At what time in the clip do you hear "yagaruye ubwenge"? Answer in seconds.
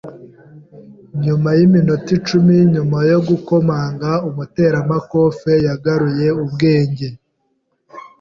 5.67-7.07